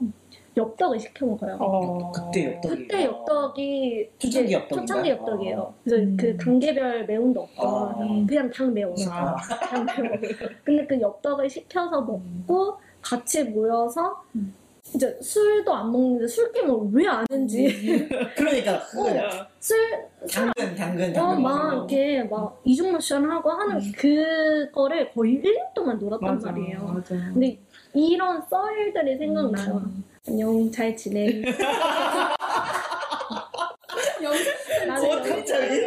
엽떡을 0.58 1.00
시켜 1.00 1.26
먹어요. 1.26 1.58
어. 1.60 2.12
그때 2.12 2.56
엽떡이 2.56 2.88
그때 2.88 3.04
엽떡이 3.06 4.10
초창기 4.18 4.54
엽떡인가요? 4.54 4.86
초창기 4.86 5.10
엽떡이에요. 5.12 5.74
그래서 5.84 6.04
음. 6.04 6.18
그 6.18 6.38
단계별 6.38 7.06
매운 7.06 7.34
도 7.34 7.42
없고 7.42 7.68
아. 7.68 8.26
그냥 8.28 8.50
당 8.50 8.74
매운 8.74 8.96
거. 8.96 9.04
아. 9.12 9.36
당 9.70 9.86
매운. 9.86 10.22
근데 10.64 10.88
그 10.88 11.00
엽떡을 11.00 11.50
시켜서 11.50 12.02
먹고 12.02 12.78
같이 13.02 13.44
모여서 13.44 14.24
음. 14.36 14.54
이제 14.98 15.16
술도 15.22 15.72
안 15.72 15.92
먹는데 15.92 16.26
술게임을 16.28 16.90
왜안 16.92 17.24
하는지 17.30 18.08
그러니까 18.36 18.80
그거야. 18.88 19.48
술 19.60 19.78
당근 20.34 20.76
당근 20.76 21.10
어, 21.12 21.14
당근 21.14 21.44
막 21.44 21.56
먹는 21.56 21.70
거. 21.70 21.76
이렇게 21.76 22.24
막 22.24 22.62
이중모션 22.66 23.30
하고 23.30 23.52
하는 23.52 23.92
그거를 23.92 25.12
거의 25.14 25.40
1년 25.44 25.72
동안 25.76 26.00
놀았단 26.00 26.34
맞아, 26.36 26.52
말이에요. 26.52 26.80
맞아. 26.80 27.16
근데 27.16 27.60
이런 27.94 28.42
썰들이 28.50 29.18
생각나요. 29.20 29.76
음. 29.86 30.04
안녕, 30.28 30.72
잘 30.72 30.98
지내. 30.98 31.44
나는 34.88 35.06
어, 35.06 35.14
여기- 35.14 35.30
갑자기? 35.30 35.82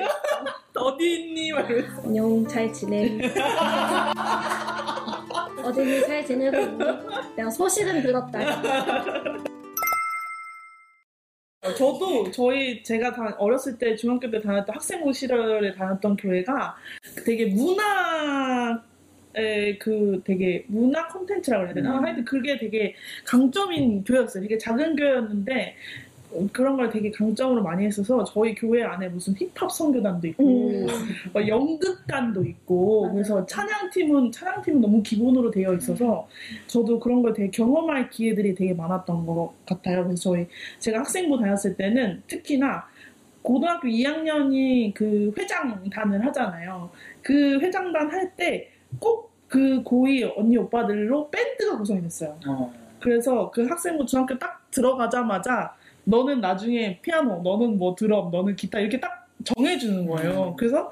어디 0.77 1.21
있니? 1.25 1.53
막. 1.53 1.67
안녕, 2.05 2.47
잘 2.47 2.73
지내. 2.73 3.19
어제는 5.65 6.07
잘 6.07 6.25
지내고 6.25 6.59
있니? 6.59 6.79
내가 7.37 7.51
소식은 7.51 8.03
들었다. 8.03 8.41
저도 11.77 12.31
저희 12.31 12.83
제가 12.83 13.13
다 13.13 13.37
어렸을 13.39 13.77
때 13.79 13.95
중학교 13.95 14.31
때 14.31 14.41
다녔던 14.41 14.75
학생부 14.75 15.13
시절에 15.13 15.75
다녔던 15.75 16.17
교회가 16.17 16.77
되게 17.25 17.47
문화의 17.47 18.79
그 19.79 20.23
되게 20.25 20.65
문화 20.69 21.07
콘텐츠라고 21.09 21.67
해야 21.67 21.75
되나? 21.75 21.99
음. 21.99 22.05
하여튼 22.05 22.25
그게 22.25 22.57
되게 22.59 22.95
강점인 23.27 24.05
교회였어요. 24.05 24.43
되게 24.43 24.57
작은 24.57 24.97
교회였는데 24.97 25.77
그런 26.53 26.77
걸 26.77 26.91
되게 26.91 27.11
강점으로 27.11 27.63
많이 27.63 27.85
했어서 27.85 28.23
저희 28.25 28.55
교회 28.55 28.83
안에 28.83 29.09
무슨 29.09 29.35
힙합 29.35 29.71
선교단도 29.71 30.27
있고 30.29 30.45
음. 30.45 30.87
막 31.33 31.47
연극단도 31.47 32.45
있고 32.45 33.03
맞아요. 33.03 33.15
그래서 33.15 33.47
찬양팀은 33.47 34.33
찬양팀은 34.33 34.81
너무 34.81 35.03
기본으로 35.03 35.51
되어 35.51 35.75
있어서 35.75 36.29
저도 36.67 37.01
그런 37.01 37.23
걸 37.23 37.33
되게 37.33 37.51
경험할 37.51 38.11
기회들이 38.11 38.55
되게 38.55 38.75
많았던 38.75 39.27
것 39.27 39.53
같아요. 39.67 40.05
그래서 40.05 40.33
저희 40.33 40.47
제가 40.79 41.01
학생부 41.01 41.39
다녔을 41.39 41.77
때는 41.77 42.23
특히나 42.27 42.87
고등학교 43.43 43.89
2학년이 43.89 44.93
그 44.95 45.33
회장단을 45.37 46.25
하잖아요. 46.27 46.91
그 47.23 47.59
회장단 47.61 48.11
할 48.11 48.37
때 48.37 48.69
꼭 48.99 49.31
그 49.51 49.83
고2 49.83 50.39
언니 50.39 50.57
오빠들로 50.57 51.29
밴드가 51.29 51.77
구성이 51.77 52.01
됐어요. 52.03 52.39
어. 52.47 52.73
그래서 53.01 53.51
그 53.51 53.67
학생부 53.67 54.07
중학교 54.07 54.39
딱 54.39 54.71
들어가자마자 54.71 55.75
너는 56.05 56.41
나중에 56.41 57.01
피아노, 57.01 57.43
너는 57.43 57.79
뭐 57.79 57.95
드럼, 57.95 58.31
너는 58.31 58.57
기타 58.57 58.81
이렇게 58.81 58.99
딱 58.99 59.29
정해주는 59.45 60.07
거예요. 60.07 60.51
음. 60.51 60.57
그래서 60.57 60.91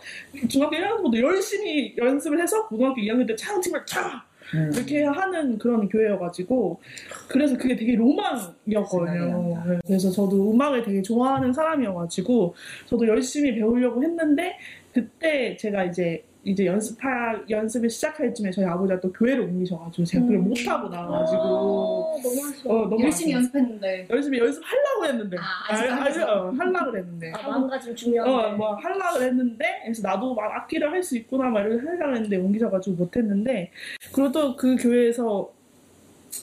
중학교 0.48 0.76
1학년부터 0.76 1.20
열심히 1.20 1.94
연습을 1.96 2.40
해서 2.40 2.66
고등학교 2.66 3.00
2학년 3.00 3.26
때 3.26 3.36
차양팀을 3.36 3.84
차 3.86 4.24
음. 4.54 4.70
이렇게 4.74 5.04
하는 5.04 5.58
그런 5.58 5.88
교회여가지고 5.88 6.80
그래서 7.28 7.56
그게 7.58 7.76
되게 7.76 7.94
로망이었거든요. 7.96 9.62
네, 9.66 9.78
그래서 9.86 10.10
저도 10.10 10.50
음악을 10.52 10.82
되게 10.82 11.02
좋아하는 11.02 11.52
사람이어가지고 11.52 12.54
저도 12.86 13.06
열심히 13.06 13.54
배우려고 13.54 14.02
했는데 14.02 14.56
그때 14.92 15.56
제가 15.56 15.84
이제 15.84 16.24
이제 16.48 16.64
연습하 16.64 17.38
연습을 17.50 17.90
시작할 17.90 18.32
쯤에 18.32 18.50
저희 18.50 18.64
아버지가 18.64 19.00
또 19.00 19.12
교회를 19.12 19.42
옮기셔가지고 19.42 20.04
제가 20.04 20.24
그걸 20.24 20.38
음. 20.38 20.44
못 20.48 20.56
하고 20.66 20.88
나와가지고 20.88 21.40
어, 21.42 22.16
너무 22.22 22.48
아쉬워. 22.48 22.74
어, 22.74 22.88
너무 22.88 23.02
열심히 23.04 23.34
아쉬웠어요. 23.34 23.36
연습했는데 23.36 24.06
열심히 24.10 24.38
연습하려고 24.38 25.04
했는데 25.06 25.36
아, 25.38 25.42
아직 25.72 25.90
안 25.90 25.98
아니, 25.98 26.08
했어. 26.08 26.32
어, 26.48 26.50
하려고 26.56 26.96
했는데 26.96 27.32
아, 27.32 27.48
마음가짐 27.48 27.94
중요한데. 27.94 28.46
어, 28.48 28.56
뭐 28.56 28.74
하려고 28.76 29.22
했는데 29.22 29.64
그래서 29.84 30.08
나도 30.08 30.34
막 30.34 30.44
악기를 30.56 30.90
할 30.90 31.02
수 31.02 31.16
있구나 31.16 31.48
막 31.48 31.60
이렇게 31.60 31.86
하려고 31.86 32.14
했는데 32.16 32.36
옮기셔가지고 32.38 32.96
못했는데 32.96 33.70
그리고 34.12 34.32
또 34.32 34.56
그 34.56 34.76
교회에서 34.76 35.50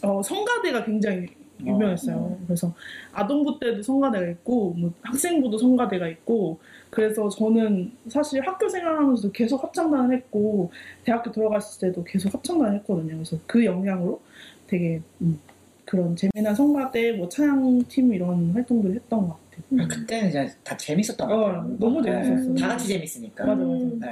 어, 0.03 0.21
성가대가 0.23 0.85
굉장히 0.85 1.27
유명했어요. 1.59 2.39
그래서 2.45 2.73
아동부 3.13 3.59
때도 3.59 3.81
성가대가 3.81 4.27
있고 4.31 4.73
뭐 4.77 4.93
학생부도 5.01 5.57
성가대가 5.57 6.07
있고 6.09 6.59
그래서 6.89 7.27
저는 7.29 7.91
사실 8.07 8.45
학교 8.45 8.67
생활하면서도 8.69 9.31
계속 9.31 9.63
합창단을 9.63 10.15
했고 10.15 10.71
대학교 11.03 11.31
들어갔을 11.31 11.87
때도 11.89 12.03
계속 12.03 12.33
합창단을 12.33 12.79
했거든요. 12.79 13.15
그래서 13.15 13.37
그 13.45 13.63
영향으로 13.65 14.21
되게 14.67 15.01
음, 15.21 15.39
그런 15.85 16.15
재미난 16.15 16.55
성가대, 16.55 17.13
뭐 17.13 17.29
찬양팀 17.29 18.13
이런 18.13 18.51
활동들을 18.51 18.95
했던 18.95 19.27
것 19.27 19.37
같아요. 19.51 19.83
아, 19.83 19.87
그때는 19.87 20.31
진짜 20.31 20.55
다 20.63 20.75
재밌었던 20.75 21.27
것 21.27 21.33
어, 21.33 21.45
같아요. 21.47 21.75
너무 21.79 22.01
네. 22.01 22.11
재밌었어요. 22.23 22.55
다 22.55 22.67
같이 22.69 22.87
재밌으니까. 22.87 23.45
맞아, 23.45 23.61
맞아. 23.61 23.71
음. 23.71 23.99
네. 23.99 24.07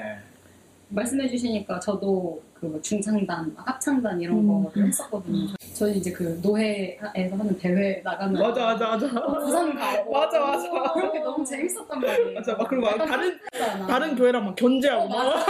말씀해 0.90 1.28
주시니까 1.28 1.80
저도 1.80 2.42
그 2.54 2.80
중창단, 2.82 3.54
합창단 3.56 4.22
이런 4.22 4.38
음. 4.38 4.64
거를 4.64 4.88
했었거든요. 4.88 5.48
저희 5.74 5.98
이제 5.98 6.12
그 6.12 6.40
노회에서 6.42 7.36
하는 7.36 7.58
대회 7.58 8.02
나가면 8.04 8.42
맞아, 8.42 8.66
맞아, 8.66 8.88
맞아. 8.90 9.08
부산 9.40 9.76
가고 9.76 10.12
맞아, 10.12 10.40
맞아. 10.40 10.94
그런 10.94 11.12
게 11.12 11.20
너무 11.20 11.44
재밌었단 11.44 12.00
말이에요. 12.00 12.34
맞아, 12.36 12.54
막 12.56 12.68
그리고 12.68 12.86
막 12.86 12.94
약간 12.94 13.08
다른-. 13.08 13.40
다른 13.88 14.16
교회랑 14.16 14.46
막 14.46 14.56
견제하고 14.56 15.04
어, 15.06 15.08
막. 15.08 15.24
맞아. 15.24 15.46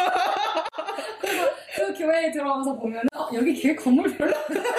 그리고 1.19 1.43
그 1.75 1.93
교회에 1.97 2.31
들어가서 2.31 2.75
보면 2.77 3.01
어, 3.15 3.27
여기 3.33 3.61
교회 3.61 3.75
건물 3.75 4.15
별로 4.17 4.31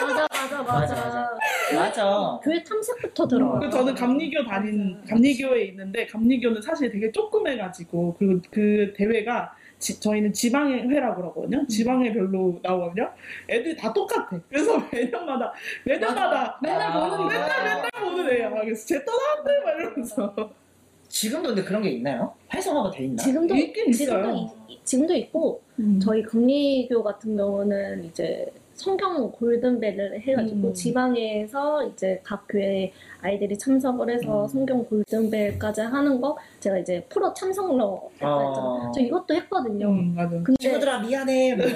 맞아, 0.06 0.26
맞아, 0.30 0.62
맞아, 0.62 0.94
맞아. 0.94 1.30
맞아. 1.74 2.40
교회 2.42 2.62
탐색부터 2.62 3.28
들어가. 3.28 3.58
그 3.58 3.70
저는 3.70 3.94
감리교 3.94 4.44
다닌 4.44 5.02
감리교에 5.08 5.64
있는데 5.66 6.06
감리교는 6.06 6.62
사실 6.62 6.90
되게 6.90 7.10
조그매가지고 7.12 8.16
그리고 8.18 8.40
그 8.50 8.92
대회가 8.96 9.54
지- 9.84 10.00
저희는 10.00 10.32
지방의 10.32 10.88
회라고 10.88 11.16
그러거든요. 11.34 11.66
지방의 11.66 12.14
별로 12.14 12.58
나오거든요. 12.62 13.10
애들이 13.50 13.76
다 13.76 13.92
똑같아. 13.92 14.30
그래서 14.48 14.78
매년마다 14.90 15.52
매년마다 15.84 16.58
맨날 16.62 16.80
아. 16.90 17.10
보는. 17.18 17.28
맨날 17.28 17.64
맨날 17.64 17.90
보는 18.00 18.32
애야. 18.32 18.48
막 18.48 18.62
그래서 18.62 18.86
쟤 18.86 19.04
떠나왔네 19.04 19.64
막 19.64 19.78
이러면서. 19.78 20.50
지금도 21.08 21.48
근데 21.50 21.62
그런 21.62 21.82
게 21.82 21.90
있나요? 21.90 22.34
활성화가 22.48 22.90
돼 22.92 23.04
있나? 23.04 23.22
지금도 23.22 23.54
있긴 23.54 23.92
지금도 23.92 24.20
있어요. 24.30 24.50
있- 24.68 24.84
지금도 24.86 25.14
있고 25.16 25.60
음. 25.78 26.00
저희 26.02 26.22
감리교 26.22 27.02
같은 27.02 27.36
경우는 27.36 28.04
이제 28.06 28.46
성경 28.74 29.30
골든벨을 29.30 30.20
해가지고 30.22 30.68
음. 30.68 30.74
지방에서 30.74 31.84
이제 31.84 32.20
각 32.24 32.44
교회 32.48 32.92
아이들이 33.22 33.56
참석을 33.56 34.10
해서 34.10 34.42
음. 34.42 34.48
성경 34.48 34.84
골든벨까지 34.84 35.80
하는 35.82 36.20
거 36.20 36.36
제가 36.60 36.78
이제 36.78 37.04
프로 37.08 37.32
참석러 37.32 37.84
어. 37.86 38.10
했잖아요. 38.20 38.92
저 38.94 39.00
이것도 39.00 39.34
했거든요. 39.34 39.88
음, 39.88 40.14
맞아. 40.14 40.30
근데 40.30 40.54
친구들아 40.60 40.98
미안해. 40.98 41.54
뭐. 41.54 41.66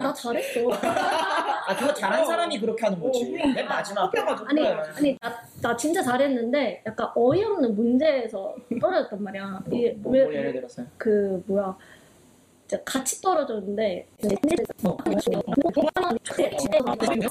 나 0.00 0.12
잘했어. 0.12 0.60
아 0.82 1.76
그거 1.76 1.92
잘한 1.94 2.24
사람이 2.26 2.60
그렇게 2.60 2.84
하는 2.84 3.00
거지. 3.00 3.36
어, 3.42 3.46
맨 3.46 3.66
마지막. 3.66 4.10
뽑혀가지고. 4.10 4.48
아니. 4.50 4.66
아니 4.66 5.18
나, 5.20 5.34
나 5.62 5.76
진짜 5.76 6.02
잘했는데 6.02 6.82
약간 6.86 7.08
어이없는 7.14 7.74
문제에서 7.74 8.54
떨어졌단 8.80 9.22
말이야. 9.22 9.62
이게 9.72 9.96
뭐, 9.98 10.12
왜- 10.12 10.24
뭐 10.24 10.34
예를 10.34 10.52
들어서요? 10.52 10.86
그 10.98 11.42
뭐야 11.46 11.76
같이 12.84 13.20
떨어졌는데 13.22 14.06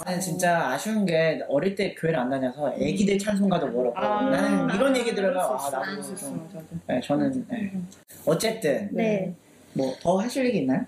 나는 0.06 0.20
진짜 0.22 0.68
아쉬운 0.70 1.06
게 1.06 1.44
어릴 1.50 1.76
때 1.76 1.94
교회를 1.96 2.20
안 2.20 2.30
다녀서 2.30 2.74
애기들 2.80 3.18
찬송가도 3.20 3.68
모르고 3.68 3.98
아, 3.98 4.30
나는 4.30 4.74
이런 4.76 4.96
얘기 4.96 5.14
들으면 5.14 5.38
아. 5.38 5.70
나도. 5.72 6.02
좀. 6.16 6.50
네, 6.88 7.02
저는 7.02 7.46
네. 7.50 7.72
어쨌든 8.26 8.90
네. 8.92 9.34
뭐 9.74 9.94
더 10.02 10.18
하실 10.18 10.46
얘기 10.46 10.60
있나요? 10.60 10.86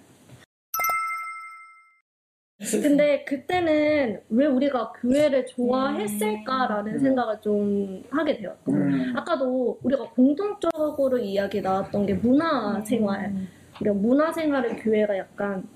근데 2.60 3.24
그때는 3.24 4.20
왜 4.30 4.46
우리가 4.48 4.92
교회를 4.94 5.46
좋아했을까라는 5.46 6.94
음. 6.94 7.00
생각을 7.00 7.40
좀 7.42 8.04
하게 8.10 8.38
되었거든요. 8.38 8.84
음. 8.84 9.14
아까도 9.16 9.78
우리가 9.84 10.06
공통적으로 10.10 11.20
이야기 11.20 11.62
나왔던 11.62 12.06
게 12.08 12.14
문화 12.16 12.82
생활. 12.84 13.32
우 13.32 13.57
리가 13.82 13.94
문화 13.94 14.32
생활을 14.32 14.78
교회가 14.78 15.18
약간 15.18 15.68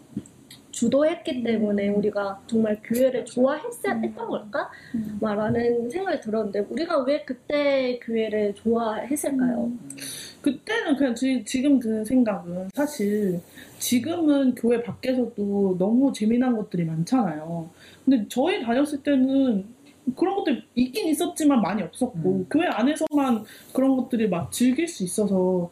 주도했기 0.71 1.43
때문에 1.43 1.89
우리가 1.89 2.41
정말 2.47 2.79
교회를 2.83 3.25
좋아했던 3.25 4.01
걸까? 4.29 4.69
라는 5.19 5.89
생각이 5.89 6.21
들었는데 6.21 6.59
우리가 6.69 7.03
왜 7.03 7.23
그때 7.23 7.99
교회를 7.99 8.55
좋아했을까요? 8.55 9.71
그때는 10.41 10.95
그냥 10.95 11.13
지, 11.13 11.43
지금 11.45 11.79
드는 11.79 12.03
생각은 12.03 12.69
사실 12.73 13.39
지금은 13.77 14.55
교회 14.55 14.81
밖에서도 14.81 15.75
너무 15.77 16.11
재미난 16.13 16.55
것들이 16.55 16.85
많잖아요. 16.85 17.69
근데 18.05 18.25
저희 18.27 18.61
다녔을 18.63 19.03
때는 19.03 19.65
그런 20.15 20.35
것들 20.37 20.63
있긴 20.75 21.09
있었지만 21.09 21.61
많이 21.61 21.83
없었고 21.83 22.29
음. 22.29 22.47
교회 22.49 22.65
안에서만 22.67 23.43
그런 23.71 23.95
것들이 23.97 24.27
막 24.27 24.51
즐길 24.51 24.87
수 24.87 25.03
있어서 25.03 25.69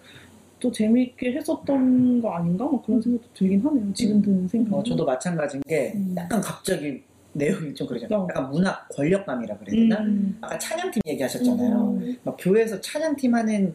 또 0.60 0.72
재미있게 0.72 1.34
했었던 1.34 2.22
거 2.22 2.32
아닌가? 2.32 2.66
뭐 2.66 2.82
그런 2.82 3.02
생각도 3.02 3.28
들긴 3.34 3.62
하네요. 3.62 3.94
지금 3.94 4.22
드는 4.22 4.48
생각. 4.48 4.76
어, 4.76 4.84
저도 4.84 5.06
마찬가지인 5.06 5.64
게 5.66 5.94
음. 5.96 6.14
약간 6.18 6.42
갑자기 6.42 7.02
내용이 7.34 7.74
좀 7.74 7.88
그러잖아요. 7.88 8.24
어. 8.24 8.28
약간 8.30 8.50
문화 8.50 8.86
권력감이라 8.88 9.58
그래야 9.58 9.76
되나? 9.76 10.02
음. 10.02 10.38
아까 10.42 10.58
찬양팀 10.58 11.02
얘기하셨잖아요. 11.06 11.98
음. 12.02 12.18
막 12.24 12.36
교회에서 12.38 12.82
찬양팀 12.82 13.34
하는 13.34 13.74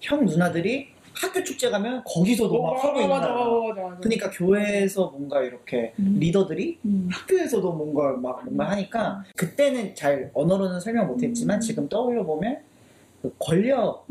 형 0.00 0.24
누나들이 0.24 0.88
학교 1.14 1.42
축제 1.42 1.70
가면 1.70 2.02
거기서도 2.04 2.60
막 2.60 2.84
하고 2.84 3.00
있는 3.00 3.08
맞아, 3.08 3.32
거야. 3.32 3.68
맞아, 3.74 3.82
맞아. 3.88 4.00
그러니까 4.00 4.30
교회에서 4.30 5.10
뭔가 5.10 5.42
이렇게 5.42 5.94
음. 5.98 6.16
리더들이 6.18 6.78
음. 6.84 7.08
학교에서도 7.10 7.72
뭔가 7.72 8.12
막 8.18 8.44
뭔가 8.44 8.70
하니까 8.72 9.24
그때는 9.34 9.94
잘 9.94 10.30
언어로는 10.34 10.80
설명 10.80 11.06
못했지만 11.06 11.58
음. 11.58 11.60
지금 11.60 11.88
떠올려 11.88 12.22
보면 12.24 12.58
그 13.22 13.34
권력 13.38 14.04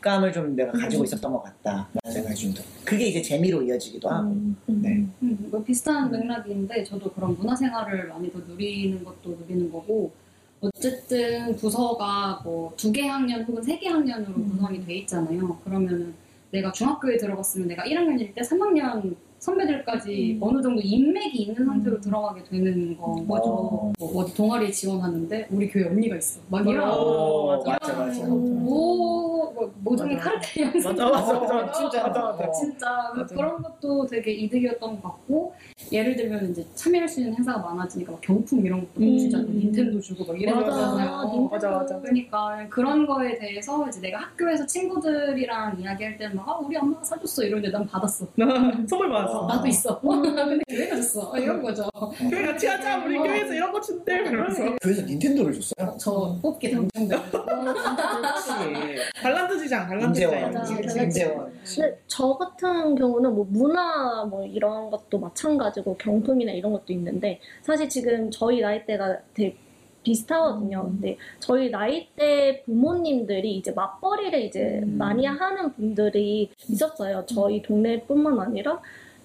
감을 0.00 0.28
음. 0.28 0.32
좀 0.32 0.56
내가 0.56 0.72
가지고 0.72 1.04
있었던 1.04 1.32
것 1.32 1.42
같다 1.42 1.88
라는 2.02 2.14
생각이 2.14 2.34
좀 2.36 2.52
들어. 2.54 2.64
그게 2.84 3.06
이제 3.08 3.20
재미로 3.22 3.62
이어지기도 3.62 4.08
하고. 4.08 4.30
음. 4.30 4.56
네. 4.66 5.06
음, 5.22 5.48
뭐 5.50 5.62
비슷한 5.62 6.10
맥락인데 6.10 6.84
저도 6.84 7.10
그런 7.12 7.34
문화생활을 7.36 8.08
많이 8.08 8.30
더 8.32 8.38
누리는 8.38 9.02
것도 9.04 9.30
누리는 9.40 9.70
거고 9.72 10.12
어쨌든 10.60 11.54
부서가 11.56 12.40
뭐 12.44 12.72
두 12.76 12.92
개 12.92 13.06
학년 13.06 13.44
혹은 13.44 13.62
세 13.62 13.78
개 13.78 13.88
학년으로 13.88 14.34
음. 14.34 14.50
구성이 14.50 14.84
돼 14.84 14.94
있잖아요. 14.98 15.58
그러면은 15.64 16.14
내가 16.50 16.72
중학교에 16.72 17.16
들어갔으면 17.16 17.68
내가 17.68 17.84
1학년일 17.84 18.34
때 18.34 18.40
3학년 18.40 19.14
선배들까지 19.38 20.38
음. 20.40 20.42
어느 20.42 20.60
정도 20.62 20.80
인맥이 20.82 21.38
있는 21.42 21.64
상태로 21.64 22.00
들어가게 22.00 22.42
되는 22.44 22.96
건 22.96 23.26
거죠. 23.26 23.44
어. 23.50 23.92
뭐 23.98 24.22
어디 24.22 24.34
동아리에 24.34 24.70
지원하는데 24.70 25.48
우리 25.50 25.68
교회 25.68 25.86
언니가 25.86 26.16
있어. 26.16 26.40
막 26.48 26.66
이런 26.66 26.88
어, 26.90 26.96
오, 27.00 27.56
맞아, 27.64 27.92
맞아. 27.96 28.26
뭐, 28.26 29.52
뭐 29.54 29.72
모종의 29.82 30.16
맞아. 30.16 30.30
카르텔 30.30 30.64
양상 30.66 30.92
맞아, 30.92 31.10
맞아, 31.10 31.32
맞아. 31.54 31.56
어, 31.56 31.72
진짜. 31.72 32.02
맞아, 32.06 32.22
맞아. 32.22 32.52
진짜 32.52 33.12
맞아. 33.16 33.34
그런 33.34 33.62
것도 33.62 34.06
되게 34.06 34.32
이득이었던 34.32 35.00
것 35.00 35.02
같고 35.02 35.54
예를 35.92 36.16
들면 36.16 36.50
이제 36.50 36.66
참여할 36.74 37.08
수 37.08 37.20
있는 37.20 37.34
행사가 37.36 37.58
많아지니까 37.60 38.12
막 38.12 38.20
경품 38.20 38.64
이런 38.66 38.80
것도 38.80 39.00
음. 39.00 39.18
주잖아 39.18 39.44
닌텐도 39.44 40.00
주고 40.00 40.24
막 40.24 40.32
맞아. 40.34 40.38
이러잖아요 40.42 41.22
닌텐도. 41.22 41.48
맞아, 41.48 41.70
맞아. 41.70 41.98
그러니까 42.00 42.66
그런 42.70 43.06
거에 43.06 43.38
대해서 43.38 43.88
이제 43.88 44.00
내가 44.00 44.18
학교에서 44.18 44.66
친구들이랑 44.66 45.80
이야기할 45.80 46.18
때는 46.18 46.36
막 46.36 46.48
아, 46.48 46.56
우리 46.58 46.76
엄마가 46.76 47.04
사줬어 47.04 47.44
이러는데 47.44 47.70
난 47.70 47.86
받았어 47.86 48.26
선물 48.88 49.08
받았어. 49.08 49.27
나도 49.48 49.66
있어 49.66 50.00
근데 50.00 50.62
교회가 50.68 50.96
줬어 50.96 51.36
이런 51.38 51.62
거죠 51.62 51.88
교회 52.30 52.46
같이 52.46 52.66
하자. 52.66 53.04
우리 53.04 53.16
교회에서 53.16 53.54
이런 53.54 53.72
거 53.72 53.80
준대. 53.80 54.14
이러면서. 54.16 54.76
교회에서 54.82 55.02
닌텐도를 55.02 55.52
줬어요? 55.54 55.96
저 55.98 56.36
뽑기 56.42 56.70
달란트지장, 59.22 60.00
임재원, 60.02 60.34
달란트지장. 60.52 60.86
맞아. 60.86 61.02
임재원. 61.02 61.52
근데 61.64 61.98
저 62.06 62.36
같은 62.36 62.94
경우는 62.94 63.34
뭐 63.34 63.46
문화 63.48 64.24
뭐 64.24 64.44
이런 64.44 64.90
것도 64.90 65.18
마찬가지고 65.18 65.96
경품이나 65.96 66.52
이런 66.52 66.72
것도 66.72 66.92
있는데 66.92 67.40
사실 67.62 67.88
지금 67.88 68.30
저희 68.30 68.60
나이대가 68.60 69.18
되게 69.34 69.56
비슷하거든요. 70.02 70.84
음. 70.86 70.92
근데 70.92 71.16
저희 71.38 71.70
나이대 71.70 72.62
부모님들이 72.64 73.56
이제 73.56 73.72
맞벌이를 73.72 74.42
이제 74.42 74.80
음. 74.82 74.96
많이 74.96 75.26
하는 75.26 75.72
분들이 75.74 76.50
있었어요. 76.68 77.24
저희 77.26 77.62
동네뿐만 77.62 78.38
아니라 78.40 78.80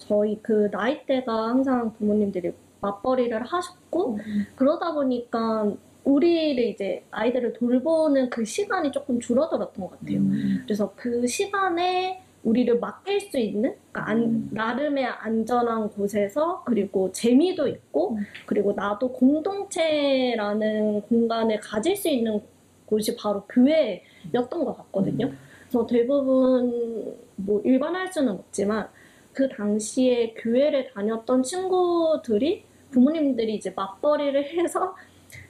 저희 0.07 0.39
그 0.41 0.69
나이대가 0.71 1.47
항상 1.49 1.93
부모님들이 1.93 2.51
맞벌이를 2.81 3.43
하셨고 3.43 4.19
그러다 4.55 4.93
보니까 4.93 5.71
우리를 6.03 6.61
이제 6.65 7.03
아이들을 7.11 7.53
돌보는 7.53 8.29
그 8.29 8.43
시간이 8.43 8.91
조금 8.91 9.19
줄어들었던 9.21 9.85
것 9.85 9.99
같아요. 9.99 10.19
그래서 10.65 10.91
그 10.95 11.25
시간에 11.25 12.21
우리를 12.43 12.77
맡길 12.77 13.21
수 13.21 13.39
있는 13.39 13.73
그러니까 13.91 14.11
안- 14.11 14.17
음. 14.23 14.49
나름의 14.51 15.05
안전한 15.05 15.89
곳에서 15.89 16.61
그리고 16.65 17.09
재미도 17.13 17.69
있고 17.69 18.15
음. 18.15 18.25
그리고 18.45 18.73
나도 18.73 19.13
공동체라는 19.13 21.03
공간을 21.03 21.61
가질 21.61 21.95
수 21.95 22.09
있는 22.09 22.41
곳이 22.85 23.15
바로 23.15 23.43
교회였던 23.47 24.65
것 24.65 24.75
같거든요. 24.77 25.31
그래서 25.69 25.87
대부분 25.87 27.15
뭐 27.37 27.61
일반할 27.63 28.11
수는 28.11 28.33
없지만 28.33 28.89
그 29.33 29.49
당시에 29.49 30.33
교회를 30.37 30.91
다녔던 30.93 31.43
친구들이 31.43 32.63
부모님들이 32.91 33.55
이제 33.55 33.73
맞벌이를 33.75 34.45
해서 34.53 34.95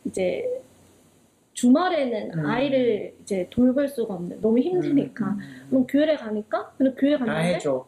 이제 0.05 0.61
주말에는 1.53 2.39
음. 2.39 2.45
아이를 2.45 3.13
이제 3.21 3.47
돌볼 3.51 3.89
수가 3.89 4.15
없는 4.15 4.41
너무 4.41 4.57
힘드니까 4.59 5.37
그럼 5.69 5.85
교회를 5.85 6.17
가니까 6.17 6.71
근데 6.77 6.95
교회 6.97 7.17
다 7.17 7.25
갔는데 7.25 7.55
해줘. 7.55 7.85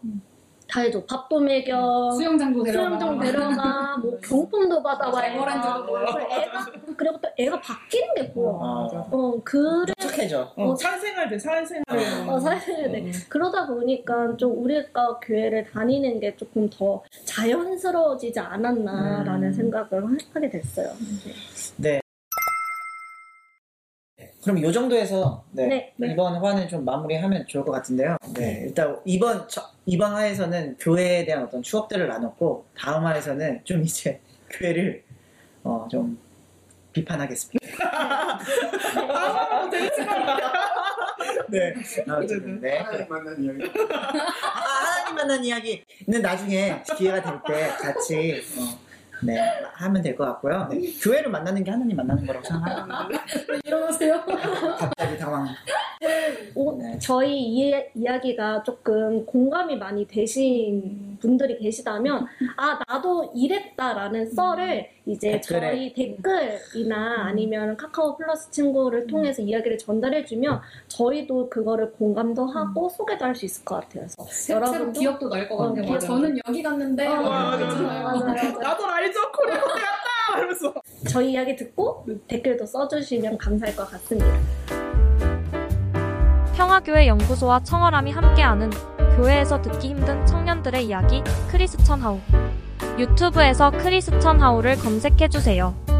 다 0.67 0.81
해줘 0.81 1.03
밥도 1.05 1.39
먹여 1.39 2.11
수영장도 2.17 2.63
데려가 2.63 2.97
수영장 2.99 3.19
데려가 3.19 3.97
뭐 3.97 4.17
경품도 4.19 4.81
받아와 4.83 5.25
애가 5.27 5.85
그리고 5.85 6.19
애가 6.33 6.65
그리고 6.97 7.17
또 7.21 7.29
애가 7.37 7.61
바뀌는 7.61 8.15
게 8.15 8.33
보여 8.33 8.59
아, 8.61 8.87
어 9.11 9.39
그래 9.43 9.93
착해져. 9.99 10.51
어, 10.55 10.71
어, 10.71 10.75
사회생활 10.75 11.29
돼, 11.29 11.37
사회생활. 11.37 11.83
어, 12.29 12.39
사실 12.39 12.91
네. 12.91 13.11
그러다 13.29 13.67
보니까 13.67 14.35
좀 14.37 14.57
우리가 14.63 15.19
교회를 15.19 15.65
다니는 15.71 16.19
게 16.19 16.35
조금 16.35 16.69
더 16.69 17.03
자연스러워지지 17.25 18.39
않았나라는 18.39 19.47
음. 19.49 19.53
생각을 19.53 20.03
하- 20.05 20.17
하게 20.33 20.49
됐어요. 20.49 20.89
네. 21.77 22.01
그럼 24.45 24.59
이 24.59 24.71
정도에서 24.71 25.43
네, 25.53 25.65
네, 25.67 25.93
네. 25.95 26.11
이번 26.11 26.35
화는 26.35 26.67
좀 26.69 26.85
마무리하면 26.85 27.47
좋을 27.47 27.65
것 27.65 27.71
같은데요. 27.71 28.15
네, 28.35 28.65
일단 28.67 28.95
이번 29.03 29.47
저- 29.47 29.67
이번 29.87 30.13
화에서는 30.13 30.77
교회에 30.79 31.25
대한 31.25 31.41
어떤 31.43 31.63
추억들을 31.63 32.07
나눴고 32.07 32.63
다음 32.77 33.03
화에서는 33.07 33.61
좀 33.63 33.81
이제 33.81 34.19
교회를 34.51 35.03
어, 35.63 35.87
좀 35.89 36.19
비판하겠습니다. 36.93 37.57
네, 41.49 41.73
아무튼 42.07 42.61
네. 42.61 42.77
하나님 42.77 43.07
만난 43.09 43.43
이야기. 43.43 43.63
아, 43.91 44.59
하나님 44.59 45.15
만난 45.15 45.43
이야기는 45.43 46.21
나중에 46.21 46.83
기회가 46.97 47.21
될 47.23 47.41
때 47.47 47.67
같이 47.81 48.41
어, 48.59 48.84
네 49.23 49.39
하면 49.73 50.01
될 50.01 50.15
것 50.15 50.25
같고요. 50.25 50.67
네, 50.71 50.79
교회를 51.01 51.29
만나는 51.31 51.63
게 51.63 51.71
하나님 51.71 51.97
만나는 51.97 52.25
거라고 52.25 52.45
생각합니다. 52.45 53.09
일어나세요. 53.65 54.23
갑자기 54.77 55.17
당황. 55.17 55.47
오, 56.55 56.77
네. 56.77 56.97
저희 56.99 57.37
이, 57.41 57.73
이야기가 57.95 58.63
조금 58.63 59.25
공감이 59.25 59.75
많이 59.77 60.07
되신 60.07 61.17
분들이 61.21 61.57
계시다면 61.57 62.25
아 62.57 62.79
나도 62.87 63.31
이랬다라는 63.35 64.31
썰을 64.31 64.87
이제 65.05 65.31
댓글에. 65.39 65.59
저희 65.71 65.93
댓글이나 65.93 67.25
아니면 67.27 67.77
카카오 67.77 68.17
플러스 68.17 68.49
친구를 68.51 69.07
통해서 69.07 69.41
이야기를 69.41 69.77
전달해주면 69.77 70.61
저희도 70.87 71.49
그거를 71.49 71.91
공감도 71.93 72.45
하고 72.47 72.89
소개도 72.89 73.23
할 73.25 73.35
수 73.35 73.45
있을 73.45 73.65
것 73.65 73.75
같아요. 73.75 74.05
그래서 74.07 74.23
새로 74.31 74.65
여러분도 74.65 74.99
기억도 74.99 75.27
날것 75.27 75.59
어, 75.59 75.73
같아요 75.73 75.91
맞아. 75.91 76.07
저는 76.07 76.37
여기 76.47 76.63
갔는데 76.63 77.05
어, 77.05 77.15
막 77.21 77.59
맞아. 77.59 77.65
맞아, 77.65 78.21
맞아. 78.23 78.51
나도 78.59 78.85
알죠, 78.85 79.19
코리아 79.33 79.57
갔다! 79.59 80.37
이러면서. 80.37 80.73
저희 81.09 81.31
이야기 81.33 81.55
듣고 81.55 82.05
댓글도 82.27 82.65
써주시면 82.65 83.37
감사할 83.37 83.75
것 83.75 83.89
같습니다. 83.91 84.84
평화교회 86.75 87.07
연구소와 87.07 87.61
청어람이 87.63 88.11
함께하는 88.11 88.69
교회에서 89.15 89.61
듣기 89.61 89.89
힘든 89.89 90.25
청년들의 90.25 90.85
이야기 90.85 91.23
크리스천 91.47 92.01
하우 92.01 92.19
유튜브에서 92.97 93.71
크리스천 93.71 94.41
하우를 94.41 94.75
검색해주세요. 94.77 95.94